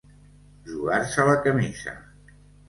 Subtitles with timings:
[0.69, 1.95] Jugar-se la camisa.